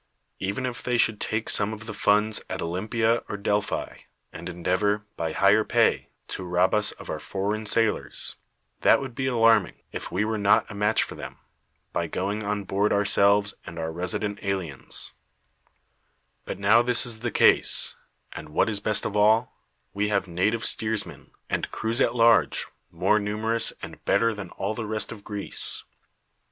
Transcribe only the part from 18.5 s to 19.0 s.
is